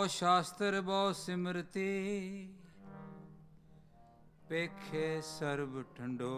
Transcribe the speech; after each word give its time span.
ਬਹੁ 0.00 0.08
ਸ਼ਾਸਤਰ 0.08 0.80
ਬਹੁ 0.80 1.12
ਸਿਮਰਤੀ, 1.12 2.48
ਪੇਖੇ 4.48 5.20
ਸਰਬ 5.20 5.82
ਠੰਡੋ। 5.96 6.30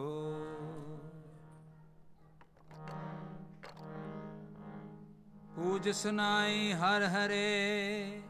ਪੂਜ 5.54 5.88
ਸੁਨਾਈ 5.90 6.72
ਹਰ 6.72 7.06
ਹਰੇ, 7.06 8.22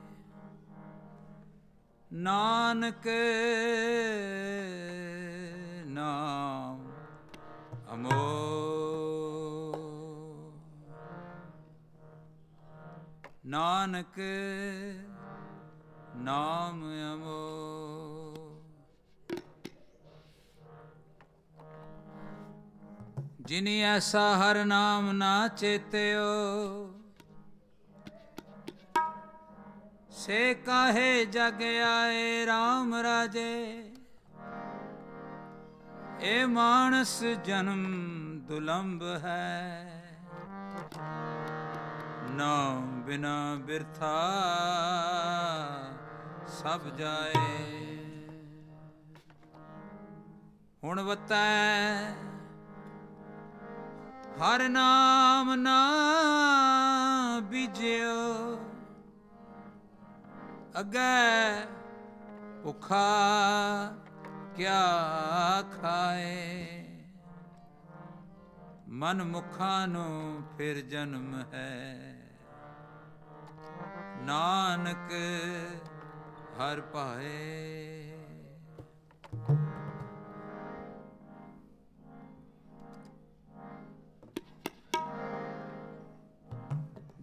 ਨਾਨਕ 2.10 3.08
ਨਾਮ 5.86 6.86
ਅਮੋ। 7.94 8.20
ਨਾਨਕ 13.46 14.20
ਨਾਮ 16.22 16.82
ਅਮੋ। 17.14 17.38
ਜਿਨੀ 23.40 23.80
ਐਸਾ 23.80 24.20
ਹਰ 24.36 24.64
ਨਾਮ 24.64 25.10
ਨਾ 25.12 25.48
ਚੇਤਿਓ, 25.48 26.90
ਸੇ 30.10 30.54
ਕਾਹੇ 30.54 31.24
ਜਗ 31.24 31.62
ਆਏ 31.86 32.46
RAM 32.46 33.02
ਰਾਜੇ। 33.02 33.90
ਏ 36.20 36.44
ਮਾਨਸ 36.44 37.22
ਜਨਮ 37.44 37.82
ਦੁਲੰਭ 38.40 39.02
ਹੈ। 39.02 39.88
ਨਾਮ 42.30 43.02
ਬਿਨਾ 43.02 43.54
ਬਿਰਥਾ। 43.54 44.18
ਸਭ 46.62 46.80
ਜਾਏ। 46.80 47.34
ਹੁਣ 50.84 51.02
ਬਤੈ 51.02 52.10
ਹਰ 54.38 54.68
ਨਾਮ 54.68 55.54
ਨਾ 55.54 55.80
ਬੀਜਿਓ। 57.40 58.56
ਅੱਗੇ 60.80 61.66
ਭੁਖਾ 62.64 63.08
ਕਿਆ 64.56 64.82
ਖਾਏ। 65.62 66.68
ਮਨ 68.88 69.22
ਮੁਖਾਂ 69.22 69.88
ਨੂੰ 69.88 70.42
ਫਿਰ 70.58 70.80
ਜਨਮ 70.80 71.42
ਹੈ। 71.52 71.98
ਨਾਨਕ 74.16 75.12
ਹਰ 76.60 76.80
ਪਾਏ 76.80 78.18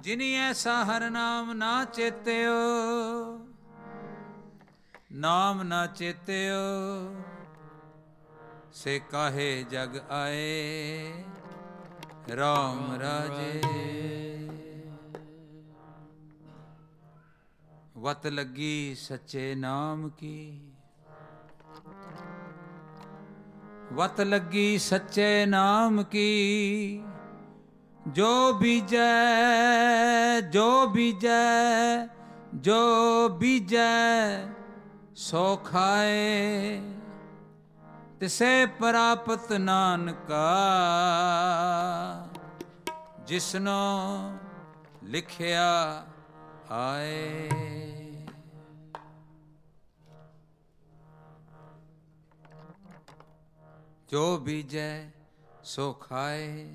ਜਿਨੀ 0.01 0.33
ਐਸਾ 0.35 0.73
ਹਰ 0.85 1.09
ਨਾਮ 1.09 1.51
ਨਾ 1.53 1.85
ਚੇਤਿਓ, 1.85 2.53
ਨਾਮ 5.11 5.63
ਨਾ 5.63 5.85
ਚੇਤਿਓ, 5.87 6.55
ਸੇ 8.73 8.99
ਕਾਹੇ 8.99 9.63
ਜਗ 9.63 9.97
ਆਏ 10.09 11.13
RAM 12.31 12.99
ਰਾਜੇ। 12.99 14.38
ਵਤ 17.99 18.27
ਲੱਗੀ 18.27 18.95
ਸੱਚੇ 18.95 19.55
ਨਾਮ 19.55 20.09
ਕੀ? 20.09 20.61
ਵਤ 23.93 24.21
ਲੱਗੀ 24.21 24.77
ਸੱਚੇ 24.77 25.45
ਨਾਮ 25.45 26.03
ਕੀ? 26.03 27.03
ਜੋ 28.07 28.53
ਬੀਜੈ 28.53 30.39
ਜੋ 30.39 30.87
ਬੀਜੈ 30.87 32.07
ਜੋ 32.55 33.29
ਬੀਜੈ, 33.29 34.47
ਸੋ 35.15 35.57
ਖਾਏ। 35.57 36.81
ਤਿਸੇ 38.19 38.65
ਪ੍ਰਾਪਤ 38.65 39.51
ਨਾਨਕਾ, 39.51 40.47
ਜਿਸਨੋ 43.27 44.31
ਲਿਖਿਆ 45.03 46.05
ਆਏ 46.69 47.49
ਜੋ 54.09 54.37
ਬੀਜੈ 54.37 54.91
ਸੋ 55.65 55.91
ਖਾਏ 56.01 56.67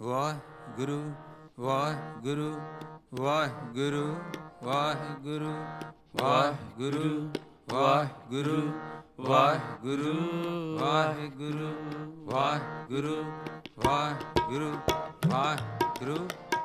ਵਾਹਿਗੁਰੂ 0.00 1.00
ਵਾਹਿਗੁਰੂ 1.58 2.50
ਵਾਹਿਗੁਰੂ 3.14 4.06
ਵਾਹਿਗੁਰੂ 4.64 5.54
ਵਾਹਿਗੁਰੂ 6.22 7.04
ਵਾਹਿਗੁਰੂ 7.72 8.60
ਵਾਹਿਗੁਰੂ 9.28 10.12
ਵਾਹਿਗੁਰੂ 10.80 11.74
ਵਾਹਿਗੁਰੂ 12.30 13.16
ਵਾਹਿਗੁਰੂ 13.78 14.72
ਵਾਹਿਗੁਰੂ 15.28 16.47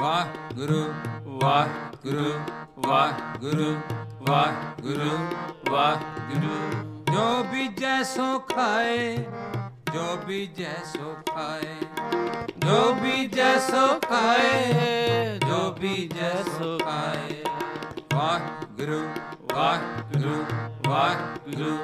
ਵਾਹਿਗੁਰੂ 0.00 0.82
ਵਾਹਿਗੁਰੂ 1.42 2.30
ਵਾਹਿਗੁਰੂ 2.86 3.74
ਵਾਹਿਗੁਰੂ 4.28 5.18
ਵਾਹਿਗੁਰੂ 5.70 6.54
ਜੋ 7.10 7.24
ਬੀਜੈ 7.44 8.02
ਸੋ 8.02 8.38
ਖਾਏ 8.48 9.16
ਜੋ 9.92 10.16
ਬੀਜੈ 10.26 10.74
ਸੋ 10.86 11.14
ਖਾਏ 11.28 11.74
ਜੋ 12.58 12.94
ਬੀਜੈ 12.94 13.52
ਸੋ 13.60 13.86
ਖਾਏ 14.08 15.38
ਜੋ 15.40 15.70
ਬੀਜੈ 15.80 16.32
ਸੋ 16.48 16.76
ਖਾਏ 16.78 17.42
ਵਾਹਿਗੁਰੂ 18.14 19.02
ਵਾਹਿਗੁਰੂ 19.54 20.44
ਵਾਹਿਗੁਰੂ 20.88 21.76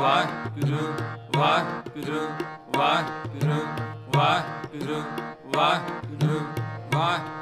ਵਾਹਿਗੁਰੂ 0.00 0.88
ਵਾਹਿਗੁਰੂ 1.30 2.20
ਵਾਹਿਗੁਰੂ 2.76 3.60
ਵਾਹਿਗੁਰੂ 4.12 5.00
ਵਾਹਿਗੁਰੂ 5.54 6.40
ਵਾਹਿਗੁਰੂ 6.96 7.41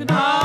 Good. 0.00 0.39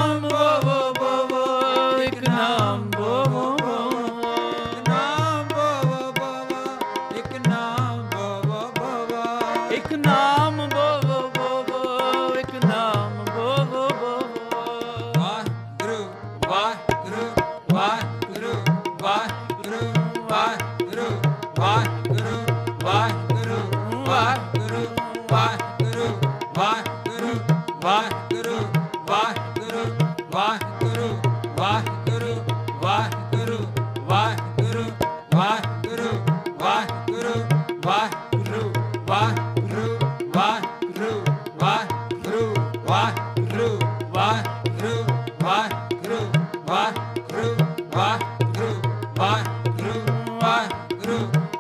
ਵਾਹਿਗੁਰੂ 46.68 47.66
ਵਾਹਿਗੁਰੂ 47.96 48.70
ਵਾਹਿਗੁਰੂ 49.18 50.00
ਵਾਹਿਗੁਰੂ 50.42 51.18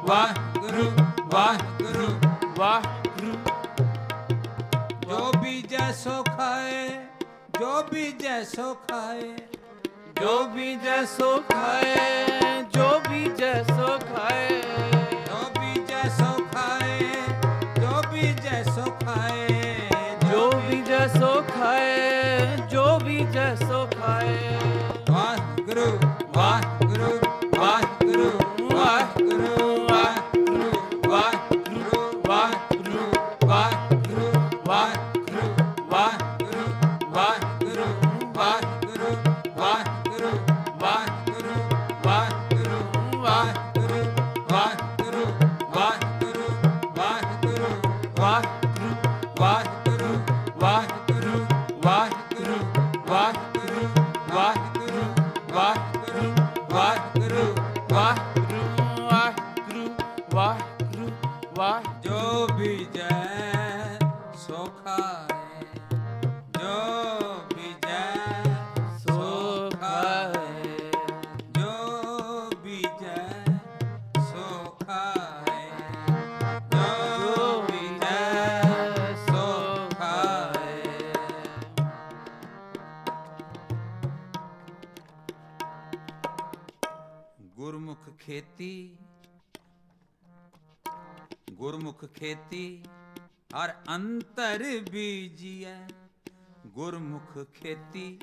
ਵਾਹਿਗੁਰੂ 0.07 0.90
ਵਾਹਿਗੁਰੂ 1.31 1.34
ਵਾਹਿਗੁਰੂ 1.34 2.07
ਵਾਹਿਗੁਰੂ 2.57 3.34
ਜੋ 5.10 5.31
ਬੀਜੈ 5.42 5.92
ਸੋ 5.94 6.24
ਖਾਏ 6.28 6.88
ਜੋ 7.60 7.84
ਬੀਜੈ 7.92 8.44
ਸੋ 8.46 8.74
ਖਾਏ 8.88 9.36
ਜੋ 10.22 10.40
ਬੀਜੈ 10.56 11.04
ਸੋ 11.07 11.35
ਖਾਏ 11.52 11.95
ਜੋ 12.74 13.00
ਬੀਜੈ 13.09 13.64
ਸੋ 13.64 13.97
ਖਾਏ 14.06 14.62
ਜੋ 15.28 15.52
ਬੀਜੈ 15.59 16.09
ਸੋ 16.09 16.33
ਖਾਏ 16.54 17.09
ਜੋ 17.80 18.02
ਬੀਜੈ 18.12 18.64
ਸੋ 18.66 18.92
ਖਾਏ 19.06 19.90
ਜੋ 20.31 20.50
ਬੀਜੈ 20.69 21.07
ਸੋ 21.19 21.42
ਖਾਏ 21.50 22.57
ਜੋ 22.69 22.97
ਬੀਜੈ 23.06 23.54
ਸੋ 23.56 23.88
ਖਾਏ 24.00 24.44
ਖੇਤੀ 92.16 92.84
ਹਰ 93.56 93.74
ਅੰਤਰ 93.95 94.64
ਬੀਜੀਐ। 94.92 95.76
ਗੁਰਮੁਖ 96.68 97.48
ਖੇਤੀ 97.54 98.19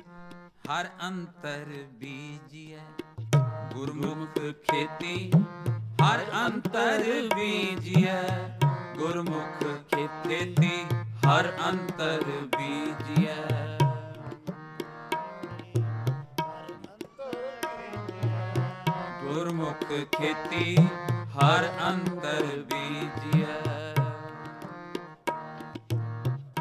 ਹਰ 0.67 0.87
ਅੰਤਰ 1.03 1.65
ਬੀਜੀਐ। 1.93 2.79
ਗੁਰਮੁਖ 3.73 4.39
ਖੇਤੀ 4.39 5.31
ਹਰ 6.03 6.25
ਅੰਤਰ 6.45 7.03
ਬੀਜੀਐ। 7.35 8.23
ਗੁਰਮੁਖ 8.97 9.63
ਖੇਤੀ 9.93 10.85
ਹਰ 11.27 11.53
ਅੰਤਰ 11.69 12.23
ਬੀਜੀਐ। 12.57 13.77
ਗੁਰਮੁਖ 19.21 19.87
ਖੇਤੀ 20.17 20.77
ਹਰ 21.37 21.69
ਅੰਤਰ 21.87 22.45
ਬੀਜੀਐ। 22.45 23.72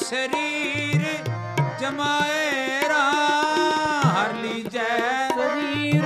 ਸਰੀਰ 0.00 1.04
ਜਮਾਏ 1.80 2.88
ਰਾਮ, 2.88 4.10
ਹਰ 4.10 4.34
ਲੀਜੈ 4.34 5.28
ਸਰੀਰ। 5.28 6.04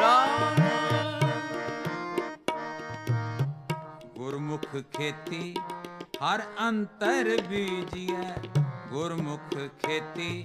ਰਾਮ 0.00 0.54
ਗੁਰਮੁਖ 4.16 4.82
ਖੇਤੀ 4.96 5.54
ਹਰ 6.16 6.42
ਅੰਤਰ 6.68 7.36
ਬੀਜੀਐ। 7.48 8.32
ਗੁਰਮੁਖ 8.88 9.56
ਖੇਤੀ 9.82 10.44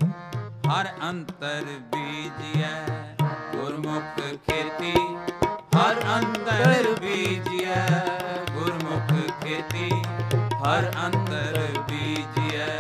ਹਰ 0.68 0.90
ਅੰਤਰ 1.04 1.66
ਬੀਜੀਐ। 1.96 2.76
ਗੁਰਮੁਖ 3.56 4.20
ਖੇਤੀ 4.48 4.94
ਹਰ 5.78 6.02
ਅੰਤਰ 6.18 6.96
ਬੀਜੀਐ। 7.02 7.86
ਗੁਰਮੁਖ 8.54 9.12
ਖੇਤੀ 9.44 9.91
ਹਰ 10.62 10.86
ਅੰਤਰ 11.06 11.68
ਬੀਜੀਐ। 11.90 12.76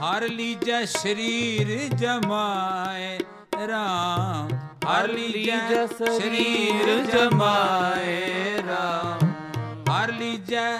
ਹਰ 0.00 0.28
ਲੀਜੈ 0.28 0.84
ਸਰੀਰ 0.84 1.96
ਜਮਾਏ 1.96 3.18
ਰਾਮ। 3.68 4.48
ਹਰ 4.86 5.08
ਲੀਜੈ 5.08 5.86
ਸਰੀਰ 5.86 7.04
ਜਮਾਏ 7.04 8.62
ਰਾਮ। 8.68 9.32
ਹਰ 9.92 10.12
ਲੀਜੈ 10.12 10.76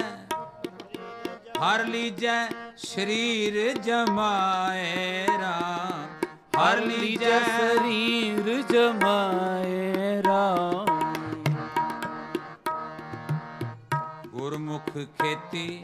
ਹਰ 1.58 1.84
ਲੀਜੈ 1.84 2.46
ਸਰੀਰ 2.76 3.78
ਜਮਾਏ 3.78 5.26
ਰਾਮ। 5.42 6.26
ਹਰ 6.58 6.80
ਲੀਜੈ 6.80 7.38
ਸਰੀਰ 7.38 8.62
ਜਮਾਏ 8.70 10.22
ਰਾਮ। 10.26 10.87
ਗੁਰਮੁਖ 14.78 15.08
ਖੇਤੀ, 15.22 15.82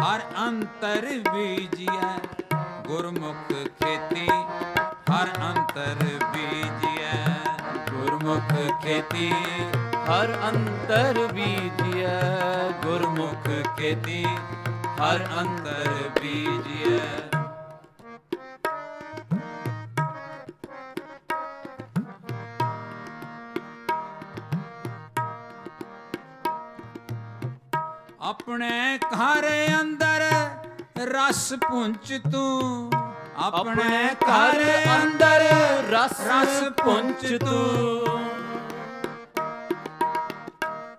ਹਰ 0.00 0.20
ਅੰਤਰ 0.38 1.06
ਬੀਜੀਐ। 1.34 2.10
ਗੁਰਮੁਖ 2.86 3.48
ਖੇਤੀ, 3.48 4.28
ਹਰ 5.10 5.28
ਅੰਤਰ 5.40 5.96
ਬੀਜੀਐ। 6.34 7.24
ਗੁਰਮੁਖ 7.90 8.82
ਖੇਤੀ, 8.82 9.32
ਹਰ 10.06 10.34
ਅੰਤਰ 10.48 11.18
ਬੀਜਿਆ 11.32 12.20
ਗੁਰਮੁਖ 12.84 13.48
ਖੇਤੀ, 13.76 14.24
ਹਰ 15.00 15.26
ਅੰਤਰ 15.38 16.10
ਬੀਜੀਐ। 16.22 16.99
ਆਪਣੇ 28.30 28.98
ਘਰ 28.98 29.46
ਅੰਦਰ 29.80 30.22
ਰਸ 30.98 31.52
ਪੁੰਚ 31.52 32.20
ਤੂੰ। 32.32 32.90
ਆਪਣੇ 33.36 34.08
ਘਰ 34.24 34.60
ਅੰਦਰ 34.96 35.40
ਰਸ 35.90 36.20
ਰਸ 36.20 36.62
ਪੁੰਚ 36.84 37.38
ਤੂੰ। 37.44 38.20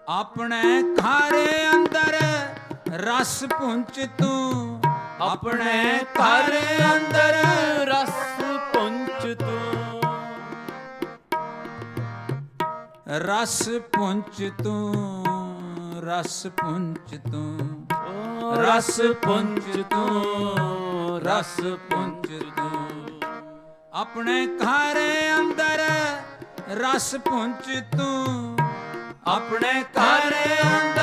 ਆਪਣੇ 0.09 0.83
ਘਰ 0.83 1.37
ਅੰਦਰ 1.75 2.19
ਰਸ 2.97 3.43
ਪੁੰਚ 3.45 4.07
ਤੂੰ। 4.19 4.81
ਆਪਣੇ 5.21 5.99
ਘਰ 5.99 6.59
ਅੰਦਰ 6.95 7.39
ਰਸ 7.87 8.43
ਪੁੰਚ 8.73 9.37
ਤੂੰ। 9.39 10.01
ਰਸ 13.09 13.69
ਪੁੰਚ 13.69 14.51
ਤੂੰ। 14.63 15.30
ਰਸ 16.03 16.47
ਪੁੰਚ 16.47 17.15
ਤੂੰ 17.31 17.87
ਓ 18.07 18.53
ਰਸ 18.55 19.01
ਪੁੰਚ 19.23 19.63
ਤੂੰ, 19.89 21.19
ਰਸ 21.21 21.55
ਪੁੰਚ 21.89 22.27
ਤੂੰ। 22.57 23.19
ਆਪਣੇ 23.93 24.45
ਘਰ 24.47 24.99
ਅੰਦਰ 25.39 25.83
ਰਸ 26.81 27.15
ਪੁੰਚ 27.15 27.69
ਤੂੰ, 27.97 28.57
ਆਪਣੇ 29.27 29.73
ਘਰ 29.97 30.33
ਅੰਦਰ 30.63 31.00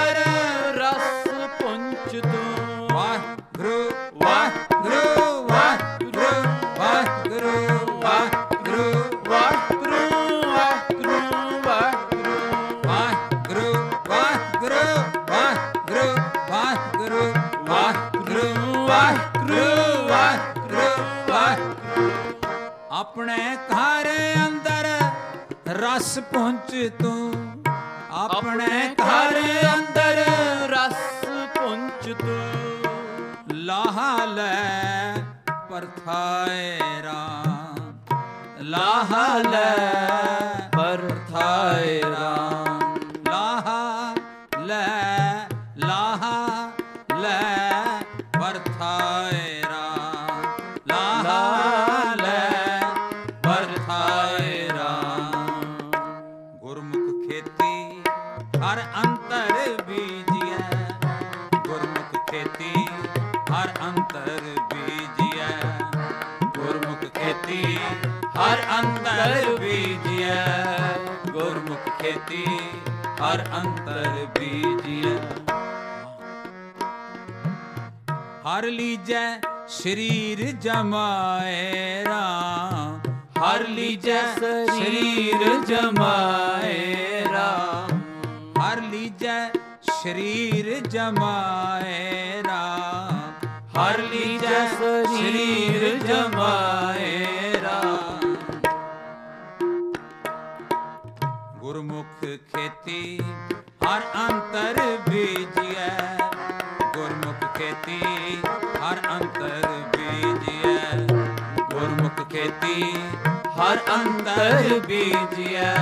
ਬੀਜੀਐ, 59.89 60.59
ਗੁਰਮੁਖ 61.67 62.31
ਖੇਤੀ 62.31 62.87
ਹਰ 63.51 63.69
ਅੰਤਰ 63.83 64.41
ਬੀਜੀਐ। 64.75 65.49
ਗੁਰਮੁਖ 66.57 67.01
ਖੇਤੀ 67.15 67.79
ਹਰ 68.39 68.59
ਅੰਤਰ 68.79 69.57
ਬੀਜੀਐ। 69.61 70.45
ਗੁਰਮੁਖ 71.31 72.03
ਖੇਤੀ 72.03 72.45
ਹਰ 73.21 73.45
ਅੰਤਰ 73.57 74.27
ਬੀਜੀਐ। 74.39 75.17
ਹਰ 78.49 78.67
ਲੀਜੈ 78.67 79.41
ਸਰੀਰ 79.69 80.51
ਜਮਾਏ 80.53 82.05
ਰਾਮ। 82.05 83.01
ਹਰ 83.43 83.67
ਲੀਜੈ 83.69 84.23
ਸਰੀਰ 84.41 85.55
ਜਮਾਏ 85.67 87.08
ਸਰੀਰ 90.09 90.87
ਜਮਾਏ 90.87 92.43
ਰਾਮ, 92.47 93.47
ਹਰ 93.79 93.99
ਲੀਜੈ 93.99 94.69
ਸਰੀਰ 94.69 95.99
ਜਮਾਏ 95.99 97.27
ਰਾਮ। 97.63 98.37
ਗੁਰਮੁਖ 101.59 102.07
ਖੇਤੀ, 102.21 103.21
ਹਰ 103.85 104.01
ਅੰਤਰ 104.31 104.99
ਬੀਜੀਐ। 105.11 105.91
ਗੁਰਮੁਖ 106.95 107.45
ਖੇਤੀ, 107.59 108.01
ਹਰ 108.79 108.99
ਅੰਤਰ 109.13 109.69
ਬੀਜੀਐ। 109.97 111.07
ਗੁਰਮੁਖ 111.71 112.31
ਖੇਤੀ, 112.31 112.93
ਹਰ 113.63 113.79
ਅੰਤਰ 113.95 114.81
ਬੀਜੀਐ। 114.87 115.75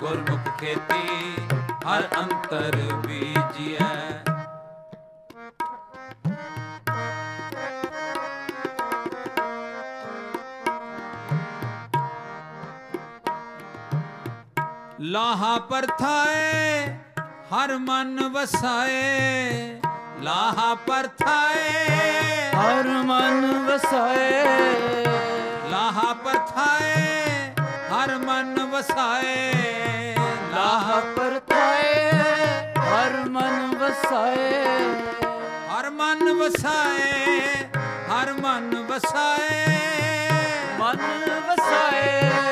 ਗੁਰਮੁਖ 0.00 0.58
ਖੇਤੀ 0.60 1.08
ਹਰ 1.88 2.02
ਅੰਤਰ 2.18 2.76
ਬੀਜੀਐ। 3.06 3.78
ਲਾਹਾ 15.00 15.58
ਪਰਥਾਏ 15.58 16.88
ਹਰ 17.52 17.76
ਮਨ 17.78 18.28
ਵਸਾਏ। 18.28 19.80
ਲਾਹਾ 20.20 20.74
ਪਰਥਾਏ 20.74 21.86
ਹਰ 22.54 22.88
ਮਨ 23.04 23.46
ਵਸਾਏ। 23.66 24.44
ਲਾਹਾ 25.70 26.12
ਪਰਥਾਏ 26.24 27.50
ਹਰ 27.92 28.16
ਮਨ 28.18 28.64
ਵਸਾਏ। 28.70 29.36
ਲਾਹ 30.58 31.00
ਪਰਤਾਏ 31.16 32.10
ਹਰ 32.78 33.12
ਮਨ 33.28 33.76
ਵਸਾਏ। 33.76 34.62
ਹਰ 35.68 35.90
ਮਨ 35.90 36.32
ਵਸਾਏ 36.32 37.50
ਹਰ 38.10 38.32
ਮਨ 38.32 38.74
ਵਸਾਏ। 38.88 39.66
ਮਨ 40.78 41.30
ਵਸਾਏ। 41.46 42.47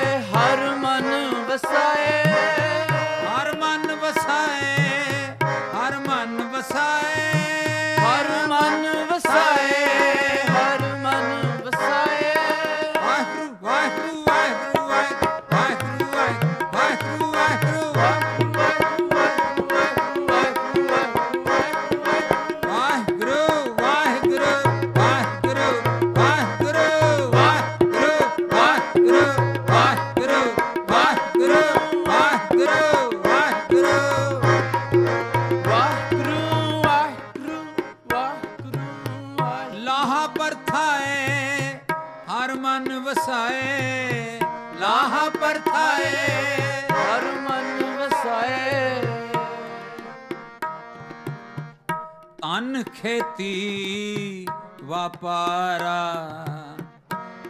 ਤਨ 52.57 52.83
ਖੇਤੀ 52.83 54.47
ਵਪਾਰਾ। 54.85 55.97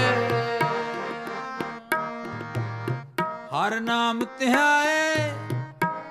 ਹਰ 3.60 3.80
ਨਾਮ 3.80 4.20
ਧਿਆਏ 4.38 5.32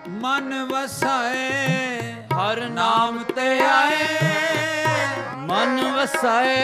ਮਨ 0.09 0.53
ਵਸਾਏ 0.71 2.11
ਹਰ 2.33 2.59
ਨਾਮ 2.69 3.17
ਤੇ 3.35 3.47
ਆਏ 3.65 4.17
ਮਨ 5.37 5.81
ਵਸਾਏ। 5.93 6.57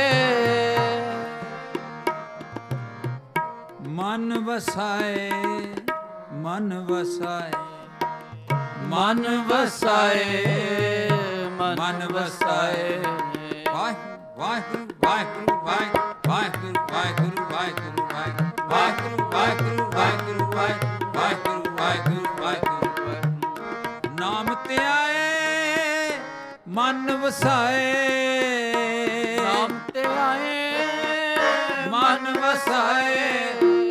ਮਨ 3.88 4.38
ਵਸਾਏ 4.45 5.32
ਮਨ 6.34 6.74
ਵਸਾਏ 6.89 7.52
ਮਨ 8.84 9.28
ਵਸਾਏ 9.48 11.10
ਮਨ 11.60 12.08
ਵਸਾਏ। 12.13 13.02
ਵਾਹਿਗੁਰੂ 13.74 14.93
ਵਾਹਿਗੁਰੂ 15.04 15.58
ਵਾਹਿਗੁਰੂ 15.65 16.19
ਵਾਹਿਗੁਰੂ 16.28 16.74
ਵਾਹਿਗੁਰੂ 16.93 17.45
ਵਾਹਿਗੁਰੂ। 17.54 18.05
ਮਨ 26.76 27.12
ਵਸਾਏ। 27.18 27.94
ਨਾਮ 29.38 29.80
ਤੇ 29.94 30.04
ਆਏ 30.06 30.72
ਮਨ 31.90 32.40
ਵਸਾਏ। 32.40 33.85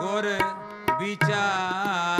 ਗੁਰ 0.00 0.26
ਵਿਚਾਰਾ। 1.00 2.19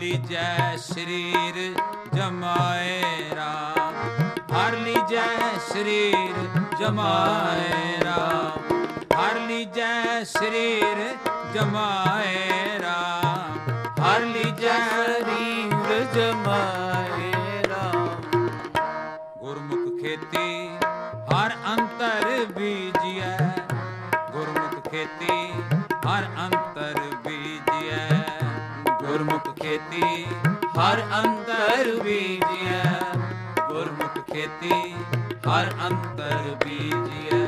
ਲੀਜੈ 0.00 0.76
ਸਰੀਰ 0.78 1.56
ਜਮਾਏ 2.14 3.00
ਰਾਮ 3.36 3.96
ਹਰ 4.52 4.76
ਲੀਜੈ 4.76 5.24
ਸਰੀਰ 5.64 6.36
ਜਮਾਏ 6.78 7.98
ਰਾਮ 8.04 8.70
ਹਰ 9.14 9.38
ਲੀਜੈ 9.40 10.24
ਸਰੀਰ 10.24 11.02
ਜਮਾਏ 11.54 12.78
ਰਾਮ 12.82 13.58
ਹਰ 14.00 14.24
ਲੀਜੈ 14.26 14.78
ਸਰੀਰ 14.88 16.04
ਜਮਾਏ 16.14 17.62
ਰਾਮ 17.68 18.48
ਗੁਰਮੁਖ 19.38 20.00
ਖੇਤੀ 20.02 20.68
ਹਰ 21.30 21.56
ਅੰਤਰ 21.68 22.44
ਬੀਜੀਐ 22.56 23.36
ਗੁਰਮੁਖ 24.32 24.88
ਖੇਤੀ 24.90 25.39
ਖੇਤੀ, 29.70 30.26
ਹਰ 30.80 31.02
ਅੰਤਰ 31.18 32.02
ਬੀਜੀਐ। 32.02 32.84
ਗੁਰਮੁਖ 33.68 34.32
ਖੇਤੀ, 34.32 34.94
ਹਰ 35.48 35.70
ਅੰਤਰ 35.86 36.56
ਬੀਜੀਐ। 36.64 37.46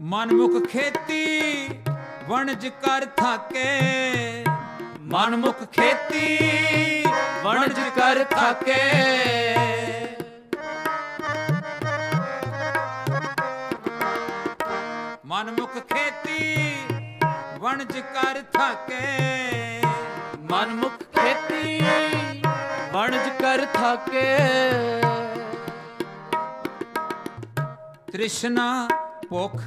ਮਨਮੁਖ 0.00 0.66
ਖੇਤੀ, 0.66 1.68
ਵਣਜ 2.28 2.66
ਕਰ 2.66 3.06
ਥਾਕੇ। 3.16 3.80
ਮਨਮੁਖ 5.00 5.58
ਖੇਤੀ, 5.72 6.38
ਵਣਜ 7.42 7.80
ਕਰ 7.96 8.24
ਥਾਕੇ। 8.24 8.80
ਕਰ 18.22 18.40
ਥਾਕੇ। 18.52 19.82
ਮਨਮੁਖ 20.40 21.02
ਖੇਤੀ 21.16 21.80
ਵਣਜ 22.92 23.28
ਕਰ 23.40 23.64
ਥਾਕੇ। 23.74 24.38
ਤ੍ਰਿਸ਼ਨਾ 28.12 28.88
ਭੁਖ 29.28 29.60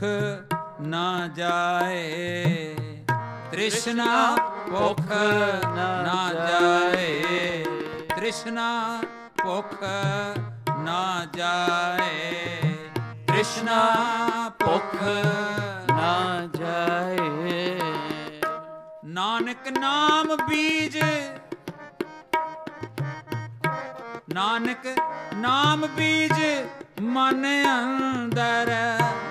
ਨਾ 0.82 1.28
ਜਾਏ। 1.36 2.76
ਤ੍ਰਿਸ਼ਨਾ 3.52 4.36
ਭੁਖ 4.70 5.02
ਨਾ 5.76 6.30
ਜਾਏ। 6.34 7.64
ਤ੍ਰਿਸ਼ਨਾ 8.16 8.70
ਭੁਖ 9.44 9.84
ਨਾ 10.80 11.26
ਜਾਏ। 11.34 12.74
ਤ੍ਰਿਸ਼ਨਾ 13.28 13.80
ਭੁਖ 14.60 14.96
ਨਾ 15.92 16.48
ਜਾਏ। 16.56 17.43
ਨਾਨਕ 19.14 19.68
ਨਾਮ 19.78 20.36
ਬੀਜ। 20.48 20.98
ਨਾਨਕ 24.34 24.88
ਨਾਮ 25.36 25.88
ਬੀਜ 25.88 26.42
ਮਨ 27.02 27.46
ਅੰਦਰ। 27.80 28.72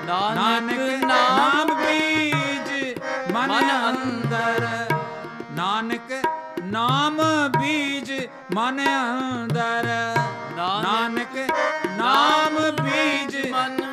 ਨਾਨਕ 0.06 1.04
ਨਾਮ 1.04 1.74
ਬੀਜ 1.74 3.00
ਮਨ 3.32 3.58
ਅੰਦਰ। 3.90 4.68
ਨਾਨਕ 5.52 6.26
ਨਾਮ 6.64 7.20
ਬੀਜ 7.60 8.26
ਮਨ 8.54 8.80
ਅੰਦਰ। 8.86 9.88
ਨਾਨਕ 10.56 11.36
ਨਾਮ 11.86 12.70
ਬੀਜ 12.84 13.50
ਮਨ 13.50 13.91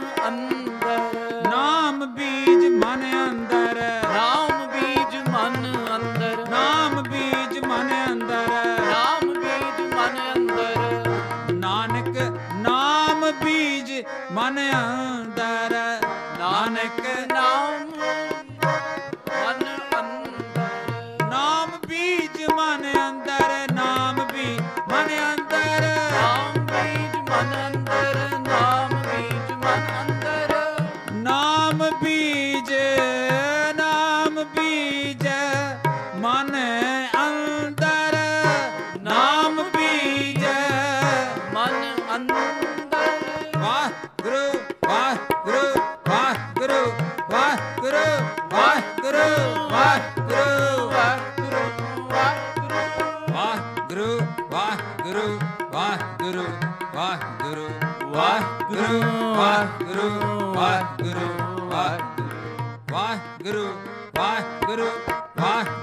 ਇੱਕ 16.98 17.32
ਨਾ 17.32 17.49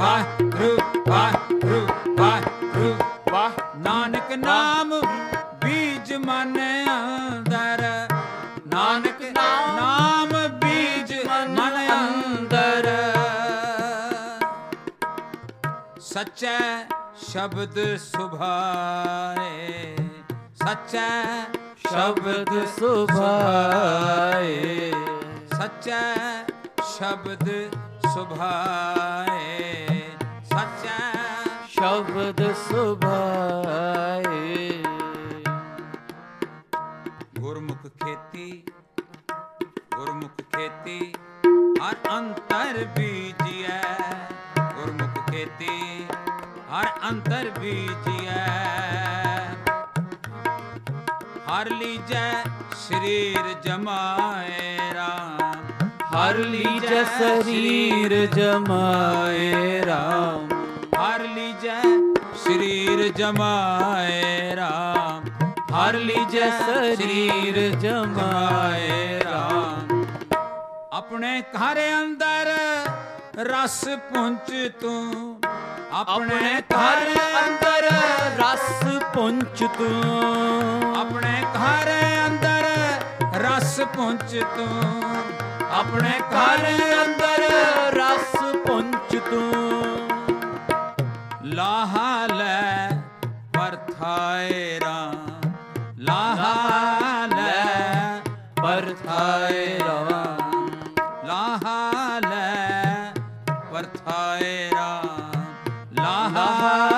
ਵਾਹਿਗੁਰੂ 0.00 0.76
ਵਾਹਿਗੁਰੂ 1.06 1.80
ਵਾਹਿਗੁਰੂ 2.18 2.18
ਵਾਹਿਗੁਰੂ 2.18 2.92
ਵਾਹ 3.32 3.56
ਨਾਨਕ 3.78 4.30
ਨਾਮ 4.36 4.92
ਬੀਜ 5.64 6.12
ਮਨ 6.20 6.56
ਅੰਦਰ 6.90 7.82
ਨਾਨਕ 8.66 9.20
ਨਾਮ 9.34 10.32
ਬੀਜ 10.62 11.12
ਮਨ 11.26 11.58
ਅੰਦਰ 11.88 12.88
ਸੱਚਾ 16.04 16.56
ਸ਼ਬਦ 17.24 17.78
ਸੁਭਾਏ 17.98 19.96
ਸੱਚਾ 20.56 21.08
ਸ਼ਬਦ 21.82 22.50
ਸੁਭਾਏ 22.78 24.56
ਸੱਚਾ 25.52 26.02
ਸ਼ਬਦ 26.88 27.48
ਸੁਭਾਏ, 28.20 29.86
ਸੱਚਾ 30.44 30.96
ਸ਼ਬਦ 31.68 32.42
ਸੁਭਾਏ। 32.54 34.82
ਗੁਰਮੁਖ 37.40 37.86
ਖੇਤੀ 38.04 38.62
ਗੁਰਮੁਖ 39.96 40.42
ਖੇਤੀ, 40.56 41.14
ਹਰ 41.82 41.96
ਅੰਤਰ 42.18 42.84
ਬੀਜੀਐ। 42.96 43.80
ਗੁਰਮੁਖ 44.74 45.30
ਖੇਤੀ, 45.30 46.06
ਹਰ 46.70 46.88
ਅੰਤਰ 47.10 47.50
ਬੀਜੀਐ। 47.60 48.46
ਹਰ 51.48 51.70
ਲੀਜੈ 51.70 52.32
ਸਰੀਰ 52.74 53.52
ਜਮਾਏ 53.62 54.78
ਰਾਮ। 54.94 55.49
ਹਰ 56.14 56.34
ਲੀਜੈ 56.34 57.02
ਸਰੀਰ 57.04 58.26
ਜਮਾਏ 58.26 59.80
RAM 59.80 60.54
ਹਰ 61.00 61.20
ਲੀਜੈ 61.20 61.80
ਸਰੀਰ 62.44 63.08
ਜਮਾਏ 63.08 64.56
ਰਾਮ। 64.56 65.24
ਹਰ 65.74 65.94
ਲੀਜੈ 65.94 66.50
ਸਰੀਰ 66.50 67.74
ਜਮਾਏ 67.74 69.20
ਰਾਮ। 69.24 70.04
ਆਪਣੇ 70.92 71.40
ਘਰ 71.40 71.80
ਅੰਦਰ 72.02 72.50
ਰਸ 73.44 73.84
ਪੁੰਚ 73.84 74.70
ਤੂੰ। 74.80 75.40
ਆਪਣੇ 75.92 76.62
ਘਰ 76.74 77.06
ਅੰਦਰ 77.40 77.88
ਰਸ 78.38 79.00
ਪੁੰਚ 79.14 79.64
ਤੂੰ। 79.78 80.96
ਆਪਣੇ 81.00 81.42
ਘਰ 81.56 81.92
ਅੰਦਰ 82.26 82.64
ਰਸ 83.38 83.80
ਪੁੰਚ 83.80 84.44
ਤੂੰ। 84.56 84.92
ਆਪਣੇ 85.70 86.10
ਘਰ 86.10 86.66
ਅੰਦਰ 87.04 87.42
ਰਸ 87.96 88.36
ਪੁੰਚ 88.66 89.16
ਤੂੰ। 89.30 90.08
ਲਾਹਾ 91.44 92.26
ਲੈ 92.26 92.88
ਪਰਥਾਏ 93.52 94.80
ਰਾਮ। 94.80 95.40
ਲਾਹਾ 95.98 97.26
ਲੈ 97.26 97.64
ਪਰਥਾਏ 98.62 99.78
ਰਾਮ। 99.78 100.68
ਲਾਹਾ 101.24 102.18
ਲੈ 102.18 103.12
ਪਰਥਾਏ 103.72 104.70
ਰਾਮ। 104.74 105.44
ਲਾਹਾ 105.92 106.89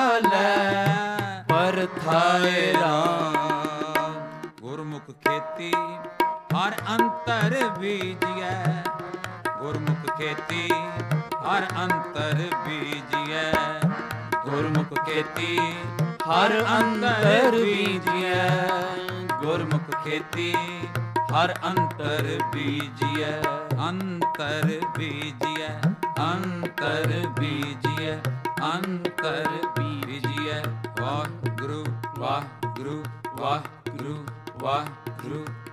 ਬੀਜੀਐ, 7.83 8.83
ਗੁਰਮੁਖ 9.59 10.17
ਖੇਤੀ 10.19 10.69
ਹਰ 11.37 11.63
ਅੰਤਰ 11.83 12.43
ਬੀਜੀਐ। 12.67 13.53
ਗੁਰਮੁਖ 14.45 15.07
ਖੇਤੀ 15.07 15.59
ਹਰ 16.23 16.53
ਅੰਤਰ 16.79 17.51
ਬੀਜੀਐ। 17.51 18.45
ਗੁਰਮੁਖ 19.41 20.05
ਖੇਤੀ 20.05 20.55
ਹਰ 21.33 21.55
ਅੰਤਰ 21.67 22.39
ਬੀਜੀਐ। 22.53 23.33
ਅੰਤਰ 23.89 24.69
ਬੀਜੀਐ 24.99 25.73
ਅੰਤਰ 26.19 27.09
ਬੀਜੀਐ 27.41 28.15
ਅੰਤਰ 28.75 29.49
ਬੀਜੀਐ। 29.79 30.63
ਵਾਹਿਗੁਰੂ 31.01 31.85
ਵਾਹਿਗੁਰੂ 32.19 33.05
ਵਾਹਿਗੁਰੂ 33.37 34.25
ਵਾਹਿਗੁਰੂ। 34.61 35.45